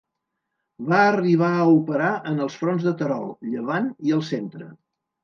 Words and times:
Va 0.93 1.01
arribar 1.09 1.49
a 1.57 1.67
operar 1.73 2.07
en 2.31 2.39
els 2.45 2.55
fronts 2.63 2.87
de 2.87 2.95
Terol, 3.03 3.29
Llevant 3.53 3.91
i 4.09 4.15
el 4.17 4.25
Centre. 4.31 4.71